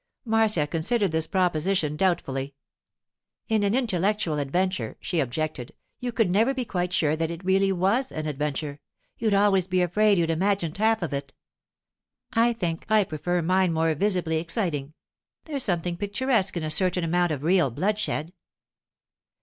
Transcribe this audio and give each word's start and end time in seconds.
Marcia 0.25 0.65
considered 0.65 1.11
this 1.11 1.27
proposition 1.27 1.95
doubtfully. 1.95 2.55
'In 3.47 3.61
an 3.61 3.75
intellectual 3.75 4.39
adventure,' 4.39 4.97
she 4.99 5.19
objected, 5.19 5.75
'you 5.99 6.11
could 6.11 6.31
never 6.31 6.55
be 6.55 6.65
quite 6.65 6.91
sure 6.91 7.15
that 7.15 7.29
it 7.29 7.45
really 7.45 7.71
was 7.71 8.11
an 8.11 8.25
adventure; 8.25 8.79
you'd 9.19 9.35
always 9.35 9.67
be 9.67 9.79
afraid 9.79 10.17
you'd 10.17 10.31
imagined 10.31 10.75
half 10.79 11.03
of 11.03 11.13
it. 11.13 11.35
I 12.33 12.51
think 12.51 12.87
I 12.89 13.03
prefer 13.03 13.43
mine 13.43 13.71
more 13.73 13.93
visibly 13.93 14.37
exciting. 14.37 14.95
There's 15.45 15.61
something 15.61 15.97
picturesque 15.97 16.57
in 16.57 16.63
a 16.63 16.71
certain 16.71 17.03
amount 17.03 17.31
of 17.31 17.43
real 17.43 17.69
bloodshed. 17.69 18.33